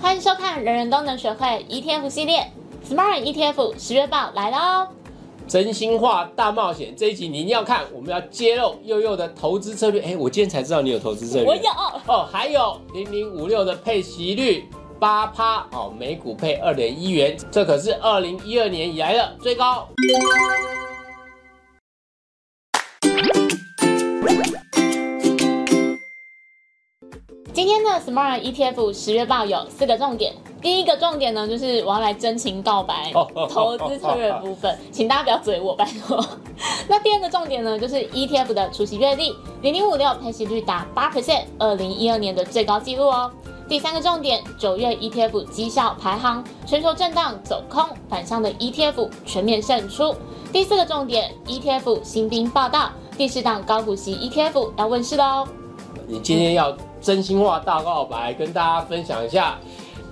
[0.00, 2.50] 欢迎收看人人都能学会 ETF 系列
[2.88, 4.88] Smart ETF 十月报来了哦！
[5.48, 10.00] 真心话大冒险这一集你一定要看，我们要揭露佑佑的投资策略。
[10.02, 11.46] 哎，我今天才知道你有投资策略。
[11.46, 11.70] 我有
[12.06, 14.68] 哦，还有零零五六的配息率
[15.00, 19.88] 八趴哦，每股配二点一元，这可是二零一二年以来的最高。
[27.58, 30.32] 今天的 Smart ETF 十月报有四个重点。
[30.62, 36.24] 第一个重点呢，就是我要来真情告白投资策略部分，请大家不要嘴我，拜托。
[36.86, 43.28] 那第二个重点呢，就是 ETF 的除息月历零零五六配息率达八 percent，二零一二年的最高纪录哦。
[43.68, 50.14] 第三个重点，九月 ETF 绩效排行，全球震荡走空反向的 ETF 全面胜出。
[50.52, 55.44] 第四个重点，ETF 新兵报道，第四档高股息 ETF 要问世喽。
[56.06, 56.72] 你今天要。
[57.00, 59.58] 真心话大告白，跟大家分享一下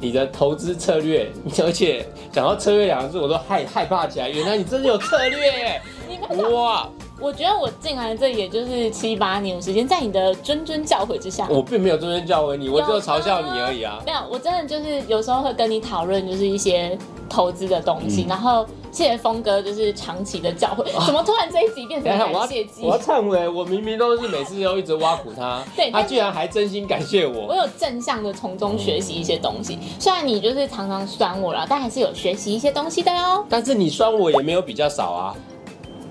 [0.00, 1.30] 你的投资策略。
[1.64, 4.28] 而且讲到策略两个字，我都害害怕起来。
[4.28, 5.80] 原来你真的有策略，
[6.52, 6.88] 哇！
[7.18, 14.02] 我觉得我进来这也就是七八年时间，在你的谆谆教诲之下，我并没有谆谆教诲你，我只有嘲笑你而已啊。
[14.04, 16.96] 没有，我真的就是有时候会跟你讨论，就是一些
[17.28, 18.66] 投资的东西，然后。
[18.96, 20.84] 谢谢峰哥，就是长期的教诲。
[21.04, 22.82] 怎么突然这一集变成感谢祭？
[22.82, 27.48] 我要忏悔，我明明都是每次都一直挖苦他，对，他居然还真心感谢我。
[27.48, 33.44] 我有正向的从中学习一些东西，虽然你就是常常酸我了，但还是有学习一些东西的哟。
[33.50, 35.36] 但是你酸我也没有比较少啊。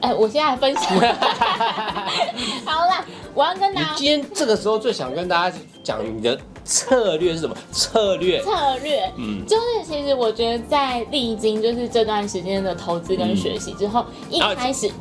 [0.02, 0.83] 哎，我现在分享。
[2.66, 3.95] 好啦，我要跟大家。
[3.95, 6.39] 今天这个时候最想跟大家讲你的。
[6.66, 7.55] 策略是什么？
[7.71, 14.91] 策略策略，嗯，就是其实我觉得在历经就是这段时间的投资跟学习之后，一开始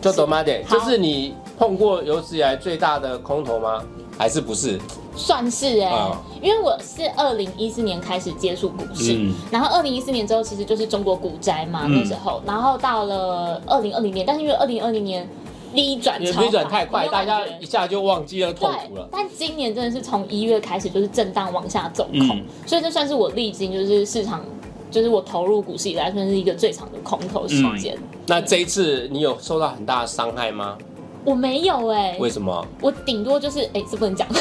[0.00, 0.42] 就懂吗？
[0.42, 3.82] 点，就是你碰过有史以来最大的空头吗？
[4.18, 4.78] 还是不是？
[5.14, 15.28] 算是哎，因为我是二零一四年开始接触股市，然后二零一四年之后其实就是中国股灾嘛那时候，然后到了二零二零年，但是因为二零二零年。
[15.72, 19.08] 逆转，逆转太快，大家一下就忘记了痛苦了。
[19.10, 24.44] 但今年真的是从一月开始就是震荡往下走空，所以这算是我历经就是市场，
[24.90, 27.96] 就是我投入股市以来算是一个最长的空头时间。
[28.26, 30.76] 那这一次你有受到很大的伤害吗？
[31.24, 32.66] 我没有哎，为什么？
[32.80, 34.26] 我顶多就是哎，这不能讲。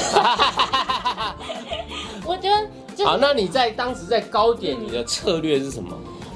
[2.26, 5.90] 我觉得好，那你在当时在高点，你的策略是什么？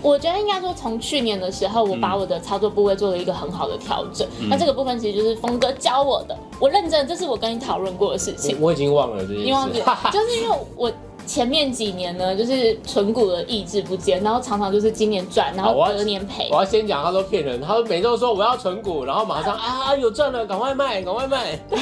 [0.05, 4.27] 我觉得应该说，从去年的时候，我把我的操作部位做了一个很好的调整。
[4.49, 8.55] 那这个部分其实就是峰哥教我的，我认真，这是我跟你讨论过的事情。
[8.61, 9.81] 我已经忘了这件事，你忘记？
[10.13, 10.91] 就是因为我。
[11.25, 16.47] 前面几年呢，就是纯股的意志不坚，然后常常就是今年赚，然后隔年赔。
[16.51, 21.55] 我要先讲，他都骗人，他说每周说我要纯股，然后马上啊有赚了，赶快卖，赶快卖。
[21.69, 21.79] 对，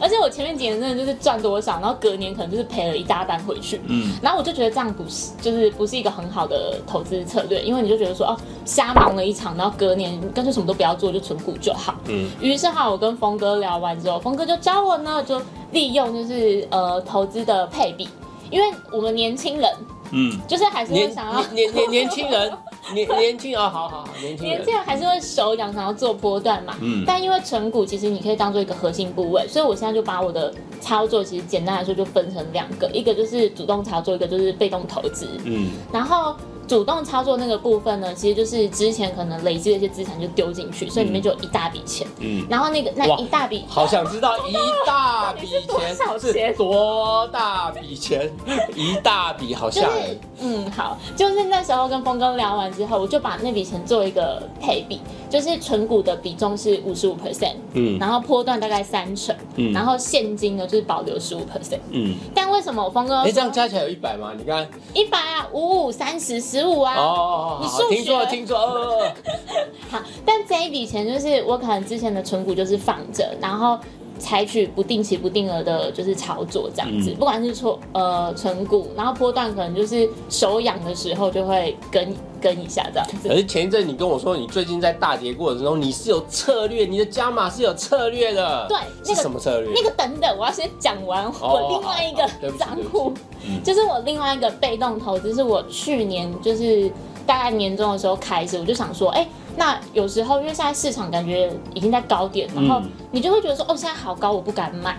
[0.00, 3.80] 而且我前面几年真的就是赚多少，然后隔年可能就是赔了一大单回去。
[3.86, 11.94] 嗯，然后我就觉得这样不是，就是不是一个很好的投资策略，因为你就觉得说哦，瞎忙了一场，然后隔年干脆什么都不要做，就纯股就好。
[12.06, 15.40] 嗯，于是哈，我跟峰哥聊完之后，峰哥就教我呢，就
[15.72, 18.08] 利用就是呃投资的配比。
[18.50, 19.70] 因为我们年轻人，
[20.12, 22.52] 嗯，就是还是会想要年年年轻人，
[22.94, 36.34] 年年轻啊，好好好，年轻人，年轻人还是会手痒，想要做波段嘛，嗯，但因为成股其实你可以当做一个核心部位，所以我现在就把我的操作其实简单来说就分成两个，一个就是主动操作，一个就是被动投资，嗯，然后。
[36.68, 42.06] 主动操作那个部分呢，其实就是之前可能累积的一些资产就丢进去，所以里面就有一大笔钱。
[42.20, 44.54] 嗯，然后那个那一大笔，好想知道一
[44.86, 48.30] 大笔钱是多大笔钱？
[48.76, 50.20] 一大笔好吓人。
[50.40, 62.14] 嗯，好，就是那时候跟峰哥聊完之后，我就把那笔钱做一个配比，就是存股的比重是五十五 percent，嗯，然后波段大概三成，嗯，然后现金呢就是保留十五 percent，嗯。
[62.32, 63.22] 但为什么我峰哥？
[63.22, 64.32] 哎，这样加起来有一百吗？
[64.38, 66.68] 你看，一百啊，五五三十十。
[66.68, 66.96] 五啊！
[66.96, 68.58] 哦，你数学听错，听错。
[69.88, 73.78] 好，但这一笔钱就是我可能之前的存股就是放着，然后
[74.18, 77.10] 采取不定期不定额的，就是操作这样子。
[77.12, 83.28] 不管是存呃存股，然后波段可能就是手痒的时候就会跟跟一下这样子。
[83.28, 88.66] 可是前一阵你跟我说，你最近在大跌过程中，你是有策略，你的加码是有策略的。
[88.68, 88.78] 对，
[89.14, 89.72] 是什么策略？
[89.74, 93.12] 那个等等，我要先讲完我另外一个账户。
[93.64, 96.90] 就是我另外一个被动投资，是我去年就是
[97.26, 99.26] 大概年终的时候开始，我就想说，哎，
[99.56, 104.98] 那有时候因为现在市场感觉已经在高点，然后你就会觉得说，哦，现在好高，我不敢买，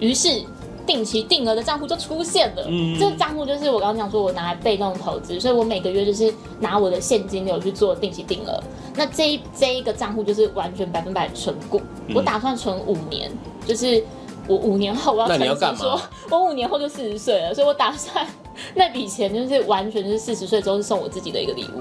[0.00, 0.42] 于是
[0.86, 2.64] 定期定额的账户就出现了。
[2.68, 8.62] 嗯，这个账户就是我刚刚讲说我拿来被动投资，所以我每个月就是拿我的现金流去做定期定额。
[8.94, 11.80] 那这一这一个账户就是完全百分百存股，
[12.14, 13.30] 我打算存五年，
[13.66, 14.04] 就是。
[14.46, 15.98] 我五年后我要，那你要干嘛？
[16.30, 18.26] 我五年后就四十岁了，所以我打算
[18.76, 21.80] 那笔钱就是完全就是四十岁之后是送我自己的一个礼物。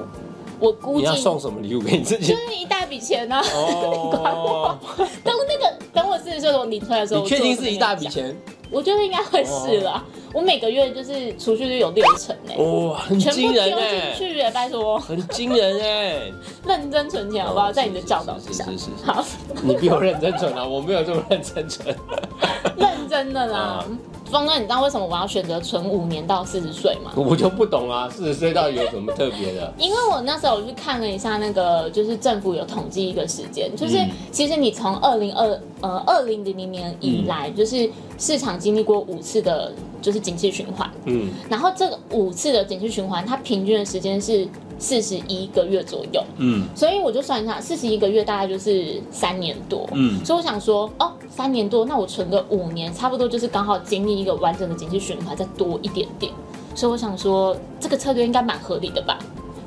[0.61, 2.27] 我估计你要送什么礼物给你自己？
[2.27, 3.43] 就是一大笔钱呢、啊。
[3.53, 4.79] 哦，
[5.25, 8.33] 等那个等我四十岁的时候领出来的时候，你确定是一大笔钱？
[8.73, 10.03] 我觉得应该会是啦。
[10.33, 12.55] 我每个月就是储蓄率有六成呢、
[12.89, 16.31] 哇，很全部丢惊人哎进，去哎，拜托，很惊人哎！
[16.65, 17.71] 认真存钱好不好？
[17.71, 19.23] 在你的教导之下是是是是，好，
[19.61, 21.95] 你比我认真存啊，我没有这么认真存。
[22.75, 23.85] 认真的啦。
[23.87, 23.97] 嗯
[24.33, 27.11] 峰哥，你知道为什么我要选择存五年到四十岁吗？
[27.15, 29.71] 我就不懂啊，四十岁到底有什么特别的？
[29.77, 35.47] 因为我那时候我去看了一下那个，就是政府有统计一个时间，就是嗯其实你从二零二
[35.81, 39.71] 呃二零零零年以来，就是市场经历过五次的，
[40.01, 44.47] 就是景气循环，嗯，然后这个五次的景气循环，它平均的时间是
[44.79, 56.31] 四十一个月左右，嗯所以我就算一下，四十一个月大概就是三年多，嗯所以我想说，哦，三年多，那我存个五年，差不多就是刚好经历一个完整的经济循环，再多一点点。
[56.75, 59.19] 所以我想说，这个策略应该蛮合理的吧？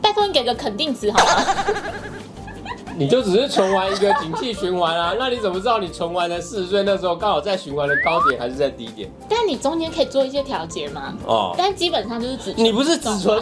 [0.03, 1.55] 拜托你给个肯定词好吗？
[2.99, 9.11] 你就只是存完一个景气循环啊，那你怎么知道你存完的四十岁那时候刚好在循环的高点还是在低点？
[9.29, 11.15] 但你中间可以做一些调节嘛。
[11.27, 13.41] 哦，但基本上就是只你不是只存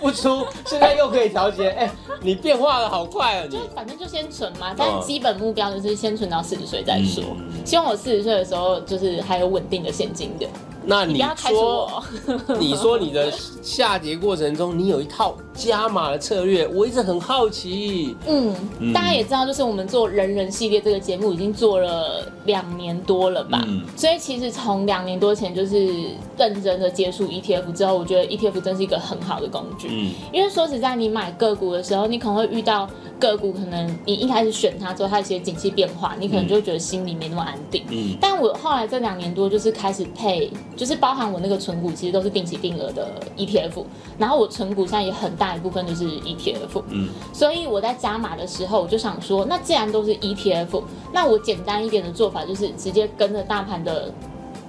[0.00, 1.90] 不出，现在又可以调节， 哎、
[2.20, 3.58] 你变化的好快啊你！
[3.74, 7.22] 反正就先存嘛，但基本目标就是先存到四十岁再说。
[7.38, 10.46] 嗯希望我四十岁的时候就是还有稳定的现金流。
[10.86, 12.04] 那你说，我。
[12.58, 13.32] 你说你的
[13.62, 18.16] 下跌过程中，你有一套加码的策略，我一直很好奇。
[18.26, 25.88] 嗯，嗯大家也知道，就是我们做人人系列这个节目已经做了两年多了吧，嗯所以其实从两年多前就是
[26.36, 29.88] 认真的接触 ETF 之后，我觉得 ETF 真是一个很好的工具。
[29.90, 32.88] 嗯因为说实在，你买个股的时候，你可能会遇到
[33.18, 37.82] 个股，可能你一开始选它之后，它有一些景气变化，你可能就会觉得心里没那么安定。
[37.90, 43.84] 嗯但我后来这两年多就是开始配，就是包含我那个存股，其实都是定期定额的 ETF，
[44.18, 50.82] 然后我存股现在也很大一部分就是 ETF，嗯所以我在加码的时候，我就想说，那既然都是 ETF，
[51.12, 54.12] 那我简单一点的做法就是直接跟着大盘的，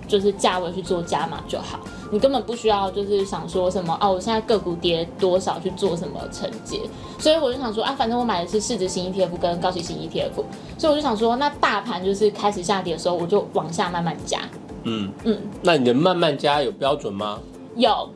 [0.08, 1.80] 就是价位去做加码就好。
[2.12, 6.80] 你根本不需要就是想说什么哦，我现在个股跌多少去做什么承接。
[7.18, 10.44] 所以我就想说啊，反正我买的是市值型 ETF 跟高息型 ETF，
[10.78, 14.40] 所以我就想说，那大盘就是开始下跌的时候，我就往下慢慢加。
[14.86, 17.40] 嗯，嗯，那你的慢慢加有标准吗？
[17.76, 18.10] 有，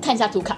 [0.00, 0.56] 看一下图卡，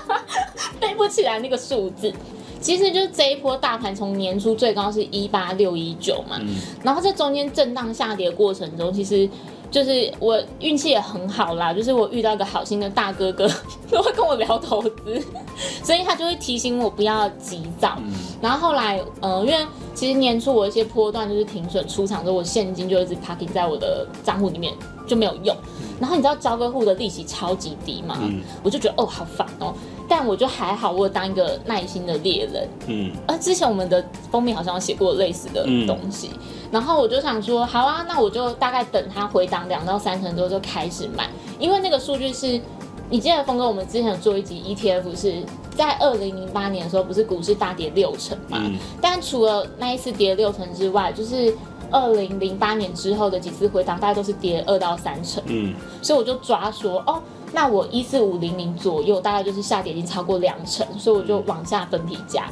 [0.80, 2.12] 背不起来那个数字。
[2.60, 6.56] 其实就是这一波大盘从年初最高是一八六一九嘛，嗯。
[6.82, 9.28] 然后在中间震荡下跌的过程中，其实
[9.70, 13.48] 就是我运气也很好啦，就是我遇到一个好心的大哥哥，
[13.90, 15.22] 都会跟我聊投资，
[15.84, 17.96] 所以他就会提醒我不要急躁。
[17.98, 18.12] 嗯
[18.42, 24.72] 然后后来，呃，因为其实年初我一些波段就是停损出场之后，我现金就一直 parking 在我的账户里面
[25.06, 25.54] 就没有用。
[26.00, 29.74] 然后你知道交割户的利息超级低嘛，嗯我就觉得哦好烦哦，
[30.10, 32.68] 但我就还好，我有当一个耐心的猎人。
[32.88, 36.30] 嗯呃，之前我们的封面好像有写过类似的嗯东西，
[36.72, 41.30] 然后我就想说，好啊，那我就大概等它回档两到三成之后就开始买，
[41.60, 42.60] 因为那个数据是，
[43.08, 45.44] 你记得峰哥，我们之前有做一集 ETF 是
[45.76, 48.58] 在二零零八年的时候，不是股市大跌六成嘛？
[48.60, 51.54] 嗯但除了那一次跌六成之外，就是
[51.90, 55.42] 二零零八年之后的几次回档，大概都是跌二到三成。
[55.46, 57.22] 嗯所以我就抓说，哦，
[57.52, 62.44] 那我一四五零零左右，大概就是下跌已经超过两成，所以我就往下分批加。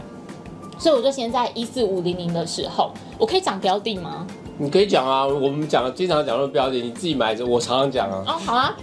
[0.78, 4.26] 所以我就先在一四五零零的时候，我可以讲标的吗？
[4.58, 8.24] 你可以讲啊，我们讲经常讲的标的，你自己买着，我常常讲啊。
[8.26, 8.76] 哦，好啊。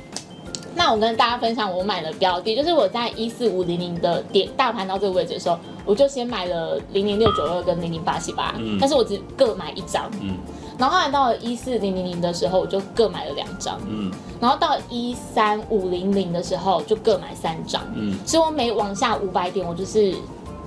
[0.75, 10.11] 那我跟大家分享我买的标的，就是我在一四五零零的点大盘到这个位置的时候，我就先买了零零六九二跟零零八七八嗯，但是我只各买一张。
[10.21, 10.37] 嗯
[10.77, 13.79] 然后后来到了一四零零零的时候，我就各买了两张。
[13.87, 17.81] 嗯然后到一三五零零的时候，就各买三张。
[17.93, 20.13] 嗯所以我每往下五百点，我就是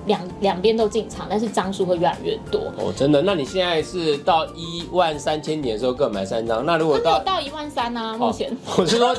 [0.09, 2.59] 两两边都进场，但是张数会越来越多。
[2.77, 3.21] 哦，真的？
[3.21, 8.51] 那你现在是到一万三千点的时候各买三张，那如果到到一万三呢，目前。
[8.75, 9.15] 我是说，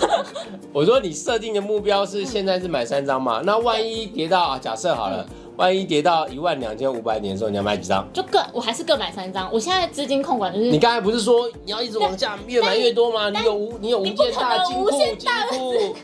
[0.73, 3.40] 我说你设定的目标是现在是买三张嘛？
[3.44, 5.25] 那万一跌到啊，假设好了，
[5.56, 8.04] 万一跌到一万两千五百点的时候，你要买几张？
[8.12, 9.49] 就各我还是各买三张。
[9.52, 13.30] 我现在资金控管就是你刚才不是说你要一直往下越买越多吗？
[13.30, 15.97] 你有无你有无限大的金库能无大的库，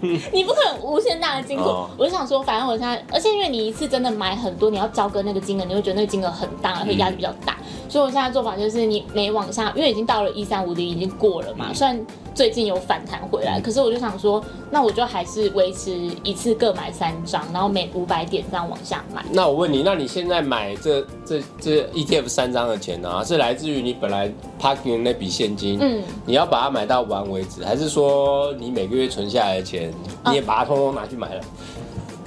[0.32, 1.64] 你不可能无限大的金库。
[1.64, 7.56] 哦我就想说，反正我现在，而且因为你一次真的买很多，你要交割那个金额，你会觉得那个金额很大，会压力比较大。
[7.88, 11.72] 所以我现在做法就是，你每往下，因为已经到了一三五零，已经过了嘛。
[11.72, 11.98] 虽然
[12.38, 14.40] 最近有反弹回来，可是我就想说，
[14.70, 15.90] 那我就还是维持
[16.22, 19.24] 一次各买三张，然后每五百点这样往下买。
[19.32, 25.78] 那我问你，那你现在买这这这 ETF 三张的钱呢，是来自于你本来 parking 那笔现金？
[25.80, 29.92] 嗯，你要把它买到完为止，还是说你每个月存下来的钱，
[30.26, 31.40] 你也把它通通拿去买了？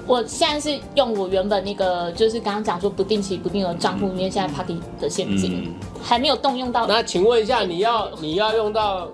[0.06, 6.86] 我现在是用我原本那个，就是刚刚讲说不定期不定额账户里面现在 parking 的现金，还没有动用到。
[6.86, 9.08] 那请问一下，你要你要用到？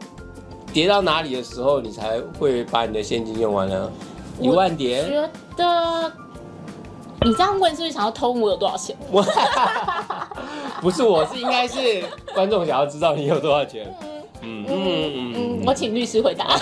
[0.77, 3.91] 跌到哪里的时候，你才会把你的现金用完呢？
[4.39, 5.09] 一万点？
[5.09, 6.11] 觉得
[7.25, 8.95] 你这样问是不是想要偷我有多少钱？
[10.79, 13.91] 不是，我是应该是观众想要知道你有多少钱。
[14.43, 16.45] 嗯嗯嗯，我请律师回答。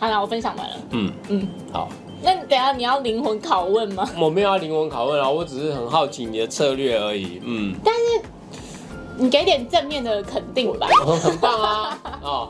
[0.00, 0.76] 好了，我分享完了。
[0.92, 1.90] 嗯嗯，好。
[2.22, 4.08] 那等下你要灵魂拷问吗？
[4.18, 7.42] 我没有要灵魂拷问啊，我只是很好奇你的策略而已。
[7.44, 8.00] 嗯，但是。
[9.20, 10.88] 你给点正面的肯定吧，
[11.22, 11.98] 很棒啊！
[12.22, 12.48] 哦，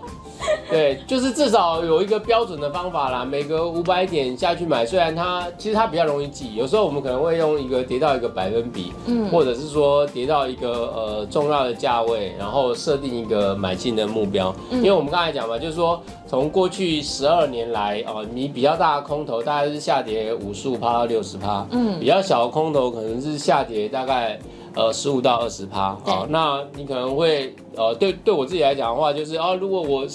[0.71, 3.25] 对，就是至少有一个标准的方法啦。
[3.25, 14.55] 每隔五百点下去买，虽然它其实它比较容易记，有时候我们可能会用一个跌到一个百分比，嗯，或者是说跌到一个呃重要的价位，然后设定一个买进的目标。
[14.71, 24.39] 因为我们刚才讲嘛，就是说从过去十二年来哦，你比较大的空头大概是下跌五十五趴到六十趴，嗯，比较小的空头可能是下跌大概。
[24.75, 30.07] 呃，十五到二十趴，好，那你可能会，呃，对对我自己来讲的话，就是哦，如果我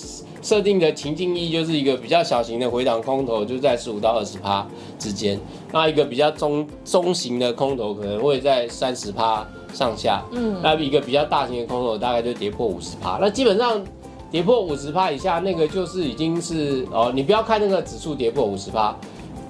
[0.41, 4.65] 设定的情境一就是一个比较小型的回档空头，就在十五到二十趴
[4.97, 5.38] 之间，
[5.74, 13.83] 那一个比较中中型的空头可能会在三十趴上下，嗯，那一个比较大型的空头大概就跌破五十趴，那基本上
[14.31, 18.95] 跌破五十趴以下，那个就是已经是哦，你不要看那个指数跌破五十趴。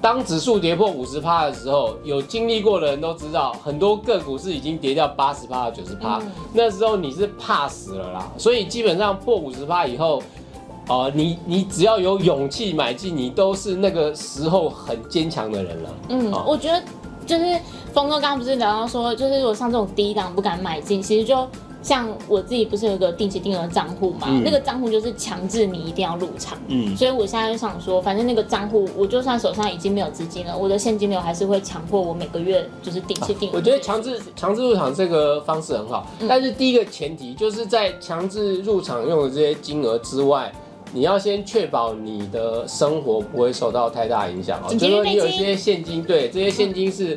[0.06, 6.22] 当指数跌破五十趴的时候，有经历过的人都知道，很多个股是已经跌掉八十趴到九十趴，
[6.52, 8.32] 那时候你是怕死了啦。
[8.38, 10.22] 所以基本上破五十趴以后，
[10.86, 15.90] 哦，你你只要有勇气买进，你都是那个时候很坚强的人了。
[16.10, 16.80] 嗯，我觉得
[17.26, 17.60] 就是
[17.92, 21.44] 峰哥刚刚不是聊到说，就是如果像这种低档不敢买进，其实就。
[21.82, 24.26] 像我自己不是有一个定期定额账户嘛？
[24.44, 26.58] 那个账户就是强制你一定要入场。
[26.66, 33.52] 嗯，所以我现在就想说，反正那个账户，我就算手上已经没有资金了，我的现金流还是会强迫我每个月就是定期定额。
[33.56, 40.52] 我觉得强制强制入场这个方式很好，但是第一个前提就是在强制入场用的这些金额之外，
[40.92, 44.72] 你要先确保你的生活不会受到太大影响哦。
[44.74, 47.16] 就是说你有一些现金，对，这些现金是。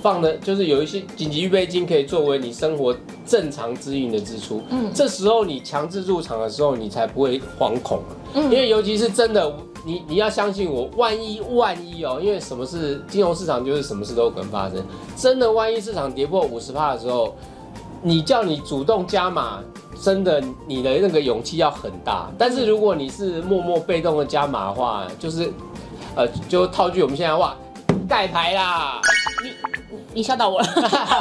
[0.00, 2.94] 放的就是有一些紧急预备金，可以作为你生活
[3.26, 4.62] 正常支运的支出。
[4.70, 8.00] 嗯，这时候你强制入场的时候，你才不会惶恐。
[8.34, 9.52] 嗯，因为尤其是真的，
[9.84, 14.84] 你你要相信我，万一万一哦，因为什么事，金融市场就是什么事都可能发生。
[15.16, 17.34] 真的，万一市场跌破五十帕的时候，
[18.02, 19.60] 你叫你主动加码，
[20.00, 22.30] 真的你的那个勇气要很大。
[22.38, 25.52] 但是如果你是默默被动的加码的话，就是，
[26.14, 27.56] 呃，就套句我们现在话，
[28.08, 29.00] 盖牌啦。
[30.14, 30.66] 你吓到我了，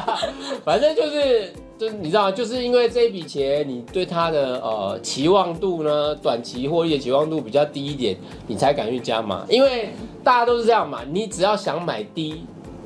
[0.63, 8.17] 反正就是，就你知道，就是因为这一笔钱，你对它的呃期望度呢，短期获利的期望度比较低一点，
[8.47, 9.45] 你才敢去加码。
[9.49, 9.89] 因为
[10.23, 12.43] 大家都是这样嘛，你只要想买低，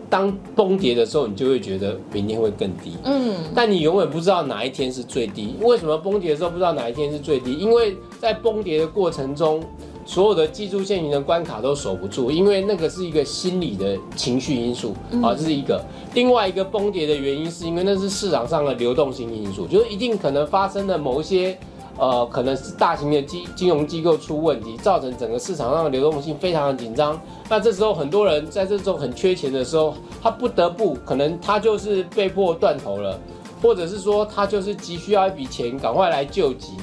[0.09, 2.97] 当崩跌的时候，你就会觉得明天会更低。
[3.03, 5.55] 嗯，但你永远不知道哪一天是最低。
[5.61, 7.53] 为什么崩跌的时候不知道哪一天是最低？
[7.53, 9.63] 因为在崩跌的过程中。
[10.05, 15.83] 所有的技术线型的关卡都守不住，因为那个是一个心理的情绪因素啊，这是一个。
[16.13, 21.57] 另外一个崩跌的原因是因为那是市场上的流动性因素，就是一定可能发生的某一些
[21.97, 27.19] 呃，可能是大型的金金融机构出问题，造成整个市场上的流动性非常的紧张。
[27.47, 33.19] 那这时候很多人在这种很缺钱的时候，他不得不可能他就是被迫断头了，
[33.61, 36.73] 或者是说他就是急需要一笔钱，赶快来救急。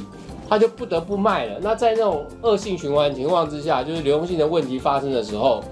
[0.49, 1.59] 他就不得不卖了。
[1.61, 5.63] 那在那种恶性循环情况之下，就是流动性的问题发生的时候，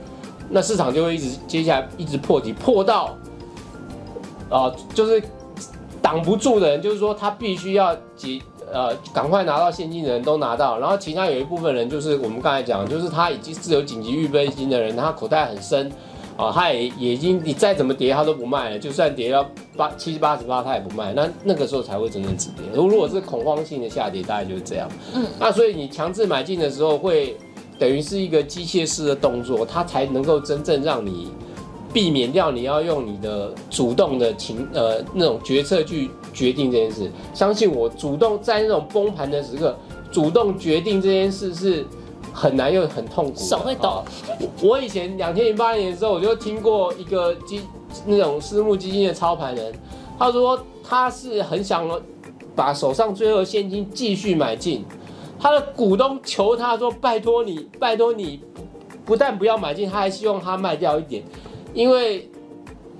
[0.50, 3.16] 那市场就会一直接下来一直破底，破到
[4.50, 5.22] 啊，就是
[6.02, 8.40] 挡不住的人，就是说他必须要解
[8.72, 15.90] 呃赶快拿到现金的人都拿到，然后其他有一部分人就是我们刚才讲，就是他已经是有紧急预备金的人，他口袋很深。
[16.36, 18.78] 啊，他也也已经，你再怎么跌，他都不卖了。
[18.78, 21.14] 就算跌到八七十八十八，他也不卖。
[21.14, 22.62] 那那个时候才会真正止跌。
[22.74, 24.86] 如如果是恐慌性的下跌，大概就是这样。
[25.14, 27.36] 嗯，那所以你强制买进的时候，会
[27.78, 31.30] 等于是一个机械式的动作，它才能够真正让你
[31.90, 37.10] 避免掉你要用你的主动的情呃那种决策去决定这件事。
[37.32, 39.74] 相信我，主动在那种崩盘的时刻，
[40.12, 41.86] 主动决定这件事是。
[42.36, 44.04] 很难又很痛苦，手会抖。
[44.62, 47.62] 我以前两千零八年的时候，我就听过一个基
[48.04, 49.72] 那种私募基金的操盘人，
[50.18, 51.88] 他说他是很想
[52.54, 54.84] 把手上最后现金继续买进，
[55.40, 58.42] 他的股东求他说：“拜托你，拜托你，
[59.06, 61.22] 不但不要买进，他还希望他卖掉一点，
[61.72, 62.30] 因为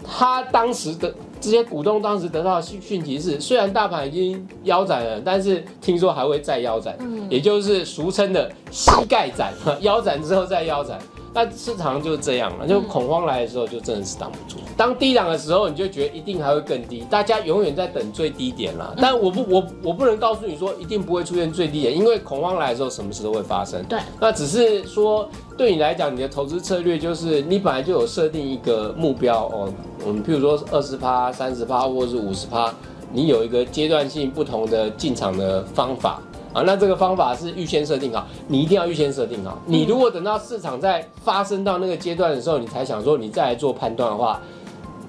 [0.03, 6.97] 他当时的这些股东当时得到的讯讯息是，虽然大盘已经腰斩了，但是听说还会再腰斩，
[7.29, 10.99] 也就是俗称的膝盖斩， 腰斩之后再腰斩。”
[11.37, 14.59] 那市场就是这样了，就恐慌来的时候，就真的是挡不住。
[14.75, 18.95] 当低档的时候，你就觉得一定还会更低，大家永远在等最低点啦。
[18.97, 23.85] 但我不，我我不能告诉你说一定不会出现最低点，因为恐慌来的时候，什么事都会发生。
[23.85, 25.29] 对，那只是说
[25.59, 29.71] 对你来讲，你的投资策略就是你本来就有设定一个目标哦，
[30.07, 32.73] 我们譬如说二十趴、三十趴或者是五十趴，
[33.13, 36.23] 你有一个阶段性不同的进场的方法。
[36.57, 39.59] 啊，那这个方法是预先设定好，你一定要预先设定好。
[39.67, 44.41] 你如果等到市场在发生到那个阶段的时候，你才想说你再来做判断的话，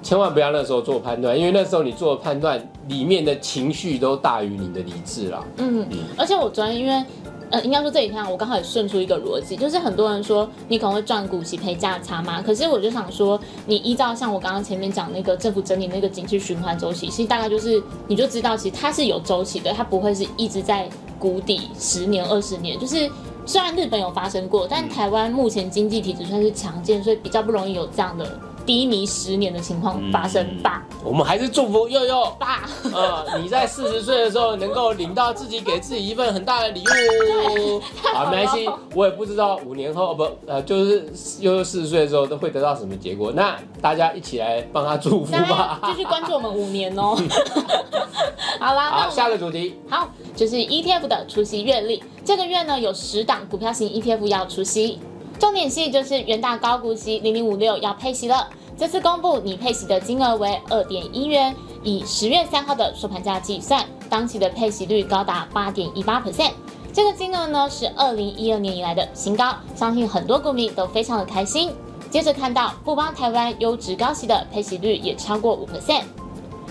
[0.04, 5.42] 千万不要那时候做判断，因为那时候你做的判断里面的情绪都大于你的理智了。
[5.56, 5.88] 嗯，
[6.18, 7.02] 而且我昨天因为。
[7.50, 20.90] 呃，应该说这几天我刚好也顺出一个逻辑，就是很多人说你可能会赚股息赔价差嘛，可是我就想说，你依照像我刚刚前面讲那个政府整理那个景气循环周期，其实大概就是你就知道，其实它是有周期的，它不会是一直在
[21.20, 22.80] 谷底十年二十年。
[22.80, 23.10] 就是
[23.46, 28.40] 虽然日本有发生过，但台湾目前经济体只算是强健，所以比较不容易有这样的。
[28.68, 37.82] 低迷十年的情况发生吧，我们还是祝福佑佑爸，呃，你在四十岁的时候能够领到自己给自己一份很大的礼物。
[38.14, 41.10] 好，没关系，我也不知道五年后不，呃，就是
[41.40, 43.32] 悠悠四十岁的时候都会得到什么结果。
[43.32, 47.16] 那大家一起来帮他祝福吧，继续关注我们五年哦。
[48.60, 52.04] 好啦，好，下个主题，好，就是 ETF 的除夕月历。
[52.26, 55.00] 这个月呢，有十档股票型 ETF 要除夕。
[55.40, 66.52] 重点息就是元大高股息零零五六要配息了，这次公布拟配息的金额为二点一元，以十月三号的收盘价计算，当期的配息率高达八点一八 percent，
[66.94, 71.72] 这个金额呢是二零一二年以来的新高，相信很多股民都非常的开心。
[72.12, 76.04] 接着看到富邦台湾优质高息的配息率也超过五 percent，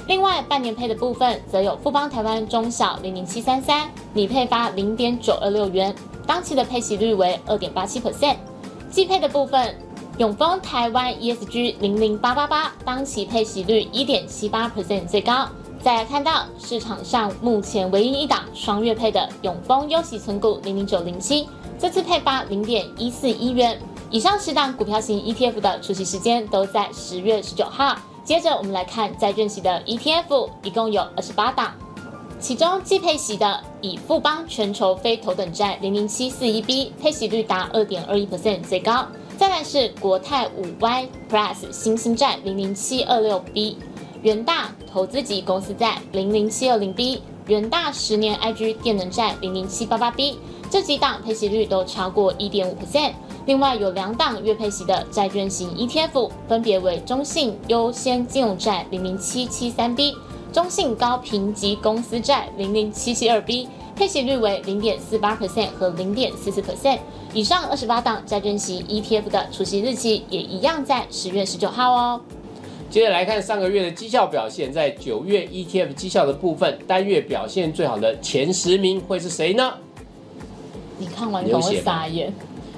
[0.07, 5.93] 另外半年配的部分则有富邦台湾中小零零七三三拟配发零点九二六元，
[6.25, 8.37] 当期的配息率为二点八七 percent。
[8.89, 9.75] 季配的部分，
[10.19, 15.47] 永丰台湾 ESG 零零八八八当期配息率一点七八 percent 最高。
[15.83, 21.47] 再来看到市场上目前唯一一档双月配的永丰优息存股零零九零七，
[21.79, 23.79] 这次配发零点一四一元。
[24.11, 27.95] 以上十档股票型 ETF 的出席时间都在十月十九号。
[28.25, 31.75] 接着我们来看债券型的 ETF，一共有二十八档。
[32.41, 43.77] 其中季配息的以富邦全球非头等债零零七四一 B 配息率达二点二一 percent 最高，再来是国泰五 Y Plus 新兴债零零七二六 B，
[44.23, 50.39] 元大投资级公司债零零七二零 B，元大十年 IG 电能债零零七八八 B，
[50.71, 53.13] 这几档配息率都超过一点五 percent。
[53.45, 60.17] 另外有两档月配息的债券型 ETF，分别为中信优先金融债零零七七三 B。
[60.51, 66.99] 中信高评级公司债零零七七二 B 配息率为零点四八 percent 和零点四四 percent
[67.33, 72.21] 以上二十八档债券型 ETF 的除息日期也一样在十月十九号哦。
[72.91, 79.73] 接着来看上个月的绩效表现，在九月 ETF 绩效的部分，单月表现最好的前十名会是谁呢？
[80.99, 82.33] 你看完可能会傻眼，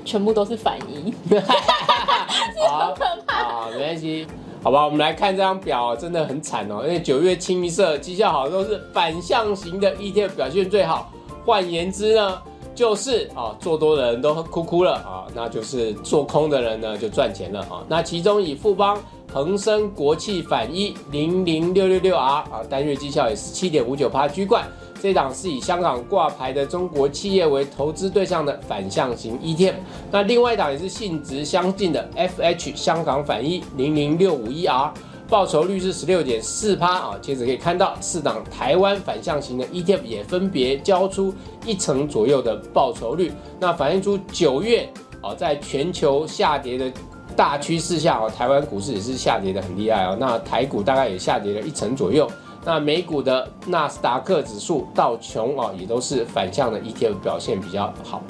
[0.04, 1.12] 全部都是反应，
[2.68, 3.68] 好可怕啊！
[3.72, 4.24] 没关系。
[4.60, 6.82] 好吧，我们来看这张表，真的很惨哦。
[6.82, 11.12] 因为九月清一色绩效好，都是反向型的 ETF 表现最好。
[11.46, 12.42] 换言之呢，
[12.74, 17.82] 就是啊，做多的人都哭哭了啊，那就是做空的人呢就赚钱了啊。
[17.88, 19.00] 那其中以富邦、
[19.32, 24.66] 恒生、国企反一零零六六六 R 啊，单月绩效也是七点五九趴居冠。
[25.00, 29.74] 这档是以香港挂牌的中国企业为投资对象的反向型 ETF，
[30.10, 34.92] 那另外一档也是性质相近的 FH 香港反一零零六五一 R，
[35.28, 37.16] 报酬率是十六点四趴啊。
[37.22, 41.32] 接着可以看到四档台湾反向型的 ETF 也分别交出
[41.64, 44.88] 一成左右的报酬率，那反映出九月
[45.22, 46.92] 啊，在全球下跌的
[47.36, 50.16] 大趋势下啊，台湾股市也是下跌的很厉害啊。
[50.18, 52.28] 那台股大概也下跌了一成左右。
[52.64, 58.22] 那美股的纳斯达克指数、道琼啊，也都是反向的 ETF 表现比较好。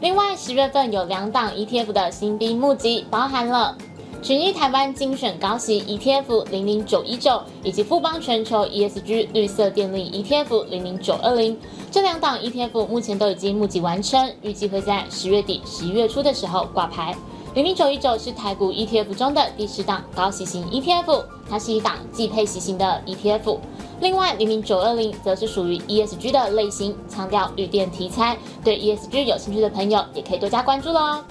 [0.00, 3.76] 另外，十月份有两档 ETF 的新兵募集，包含了
[4.22, 11.58] 群益台湾精选高息 ETF 零零九一九，以及富邦全球 ESG 绿色电力 ETF 零零九二零。
[11.90, 17.14] 这两档 ETF 目前都已经募集完成，预计会在十月底、十一月初的时候挂牌。
[17.54, 23.58] 零零九一九是台股 ETF 中的第十档高息型 ETF，它是一档季配息型的 ETF。
[24.00, 31.22] 另外，零零九二零则是属于 ESG 的类型，强调绿电题材，对 ESG 有兴趣的朋友也可以多加关注喽。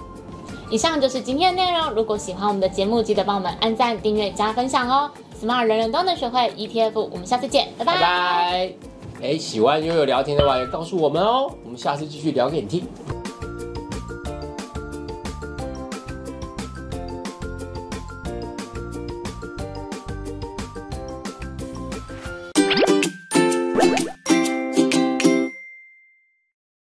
[0.70, 5.10] 以上就是今天的内容，如果喜欢我们的节目，记得帮我们按赞、订阅、加分享哦。
[5.42, 8.72] Smart 人人都能学会 ETF，我们下次见，拜拜。
[9.24, 13.21] 哎，喜欢悠悠聊天的话，也告诉我们哦，我们下次继续聊给你听。